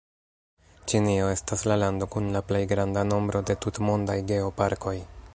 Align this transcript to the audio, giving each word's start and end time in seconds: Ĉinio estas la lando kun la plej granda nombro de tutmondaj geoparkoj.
Ĉinio 0.91 1.27
estas 1.33 1.65
la 1.71 1.77
lando 1.81 2.07
kun 2.15 2.29
la 2.37 2.41
plej 2.51 2.61
granda 2.71 3.03
nombro 3.11 3.41
de 3.51 3.57
tutmondaj 3.67 4.17
geoparkoj. 4.33 4.95